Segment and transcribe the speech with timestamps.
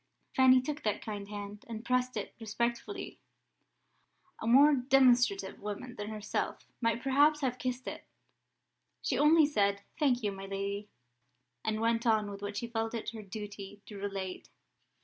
[0.35, 3.19] Fanny took that kind hand, and pressed it respectfully
[4.41, 8.03] a more demonstrative woman than herself might perhaps have kissed it.
[9.03, 10.89] She only said, "Thank you, my lady,"
[11.63, 14.49] and went on with what she felt it her duty to relate.